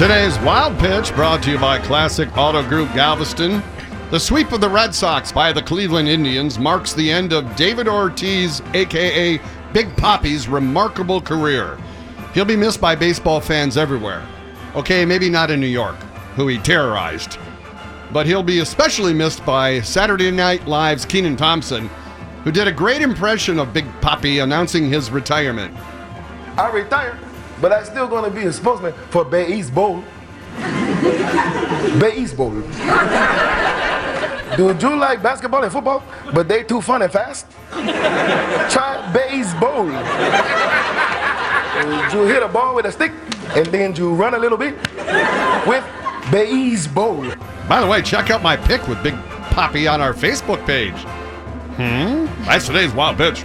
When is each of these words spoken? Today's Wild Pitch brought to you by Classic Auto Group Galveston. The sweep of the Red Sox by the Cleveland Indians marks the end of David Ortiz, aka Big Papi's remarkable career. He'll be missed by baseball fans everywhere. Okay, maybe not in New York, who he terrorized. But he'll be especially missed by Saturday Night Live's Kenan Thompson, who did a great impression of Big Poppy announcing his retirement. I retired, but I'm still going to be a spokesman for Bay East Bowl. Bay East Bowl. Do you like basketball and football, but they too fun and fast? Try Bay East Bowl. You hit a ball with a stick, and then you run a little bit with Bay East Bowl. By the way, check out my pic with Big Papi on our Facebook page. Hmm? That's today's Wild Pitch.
Today's 0.00 0.38
Wild 0.38 0.78
Pitch 0.78 1.14
brought 1.14 1.42
to 1.42 1.50
you 1.50 1.58
by 1.58 1.78
Classic 1.78 2.34
Auto 2.34 2.66
Group 2.66 2.90
Galveston. 2.94 3.62
The 4.10 4.18
sweep 4.18 4.50
of 4.50 4.62
the 4.62 4.68
Red 4.70 4.94
Sox 4.94 5.30
by 5.30 5.52
the 5.52 5.60
Cleveland 5.60 6.08
Indians 6.08 6.58
marks 6.58 6.94
the 6.94 7.12
end 7.12 7.34
of 7.34 7.54
David 7.54 7.86
Ortiz, 7.86 8.62
aka 8.72 9.38
Big 9.74 9.94
Papi's 9.98 10.48
remarkable 10.48 11.20
career. 11.20 11.76
He'll 12.32 12.46
be 12.46 12.56
missed 12.56 12.80
by 12.80 12.94
baseball 12.94 13.42
fans 13.42 13.76
everywhere. 13.76 14.26
Okay, 14.74 15.04
maybe 15.04 15.28
not 15.28 15.50
in 15.50 15.60
New 15.60 15.66
York, 15.66 15.96
who 16.34 16.48
he 16.48 16.56
terrorized. 16.56 17.36
But 18.10 18.24
he'll 18.24 18.42
be 18.42 18.60
especially 18.60 19.12
missed 19.12 19.44
by 19.44 19.82
Saturday 19.82 20.30
Night 20.30 20.66
Live's 20.66 21.04
Kenan 21.04 21.36
Thompson, 21.36 21.88
who 22.42 22.50
did 22.50 22.66
a 22.66 22.72
great 22.72 23.02
impression 23.02 23.58
of 23.58 23.74
Big 23.74 23.84
Poppy 24.00 24.38
announcing 24.38 24.88
his 24.88 25.10
retirement. 25.10 25.76
I 26.56 26.70
retired, 26.70 27.18
but 27.60 27.72
I'm 27.72 27.84
still 27.84 28.08
going 28.08 28.24
to 28.24 28.30
be 28.30 28.46
a 28.46 28.52
spokesman 28.52 28.92
for 29.10 29.24
Bay 29.24 29.52
East 29.52 29.74
Bowl. 29.74 30.02
Bay 31.98 32.14
East 32.16 32.36
Bowl. 32.36 32.50
Do 34.56 34.76
you 34.80 34.96
like 34.96 35.22
basketball 35.22 35.62
and 35.62 35.72
football, 35.72 36.02
but 36.34 36.48
they 36.48 36.64
too 36.64 36.80
fun 36.80 37.02
and 37.02 37.12
fast? 37.12 37.46
Try 37.70 39.10
Bay 39.12 39.40
East 39.40 39.58
Bowl. 39.60 39.86
You 42.12 42.26
hit 42.26 42.42
a 42.42 42.48
ball 42.48 42.74
with 42.74 42.86
a 42.86 42.92
stick, 42.92 43.12
and 43.54 43.66
then 43.66 43.94
you 43.94 44.12
run 44.12 44.34
a 44.34 44.38
little 44.38 44.58
bit 44.58 44.74
with 45.66 45.84
Bay 46.30 46.50
East 46.50 46.92
Bowl. 46.94 47.24
By 47.68 47.80
the 47.80 47.86
way, 47.86 48.02
check 48.02 48.30
out 48.30 48.42
my 48.42 48.56
pic 48.56 48.86
with 48.88 49.02
Big 49.02 49.14
Papi 49.54 49.90
on 49.90 50.00
our 50.00 50.12
Facebook 50.12 50.64
page. 50.66 50.96
Hmm? 51.76 52.26
That's 52.44 52.66
today's 52.66 52.92
Wild 52.92 53.16
Pitch. 53.16 53.44